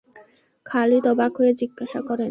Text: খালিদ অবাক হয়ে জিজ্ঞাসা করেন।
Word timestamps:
খালিদ 0.65 1.05
অবাক 1.07 1.31
হয়ে 1.39 1.51
জিজ্ঞাসা 1.53 1.99
করেন। 2.01 2.19